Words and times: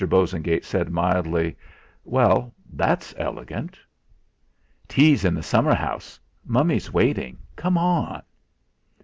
Bosengate 0.07 0.65
said 0.65 0.89
mildly: 0.91 1.55
"Well, 2.03 2.55
that's 2.73 3.13
elegant!" 3.19 3.77
"Tea's 4.87 5.23
in 5.23 5.35
the 5.35 5.43
summer 5.43 5.75
house. 5.75 6.19
Mummy's 6.43 6.91
waiting. 6.91 7.37
Come 7.55 7.77
on!" 7.77 8.23